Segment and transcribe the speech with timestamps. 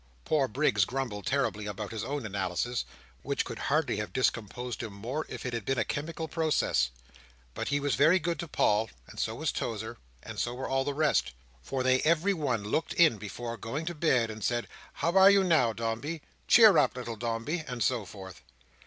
[0.25, 2.85] Poor Briggs grumbled terribly about his own analysis,
[3.21, 6.89] which could hardly have discomposed him more if it had been a chemical process;
[7.53, 10.83] but he was very good to Paul, and so was Tozer, and so were all
[10.85, 15.11] the rest, for they every one looked in before going to bed, and said, "How
[15.15, 18.41] are you now, Dombey?" "Cheer up, little Dombey!" and so forth.